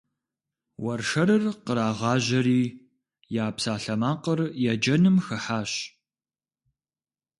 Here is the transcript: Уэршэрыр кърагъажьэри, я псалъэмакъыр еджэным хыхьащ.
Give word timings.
Уэршэрыр 0.83 1.43
кърагъажьэри, 1.65 2.61
я 3.43 3.45
псалъэмакъыр 3.55 4.39
еджэным 4.71 5.17
хыхьащ. 5.25 5.71